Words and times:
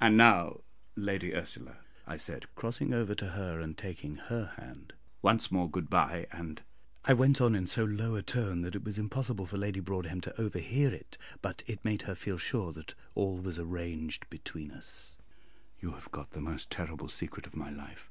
"And 0.00 0.16
now, 0.16 0.62
Lady 0.96 1.34
Ursula," 1.34 1.76
I 2.06 2.16
said, 2.16 2.46
crossing 2.54 2.94
over 2.94 3.14
to 3.16 3.28
her 3.32 3.60
and 3.60 3.76
taking 3.76 4.14
her 4.14 4.54
hand, 4.56 4.94
"once 5.20 5.52
more 5.52 5.70
good 5.70 5.90
bye, 5.90 6.26
and" 6.32 6.62
I 7.04 7.12
went 7.12 7.38
on 7.38 7.54
in 7.54 7.66
so 7.66 7.84
low 7.84 8.14
a 8.16 8.22
tone 8.22 8.62
that 8.62 8.74
it 8.74 8.82
was 8.82 8.98
impossible 8.98 9.44
for 9.44 9.58
Lady 9.58 9.80
Broadhem 9.80 10.22
to 10.22 10.40
overhear 10.40 10.88
it, 10.88 11.18
but 11.42 11.62
it 11.66 11.84
made 11.84 12.00
her 12.00 12.14
feel 12.14 12.38
sure 12.38 12.72
that 12.72 12.94
all 13.14 13.36
was 13.36 13.58
arranged 13.58 14.30
between 14.30 14.70
us 14.70 15.18
"you 15.82 15.92
have 15.92 16.10
got 16.10 16.30
the 16.30 16.40
most 16.40 16.70
terrible 16.70 17.10
secret 17.10 17.46
of 17.46 17.54
my 17.54 17.68
life. 17.68 18.08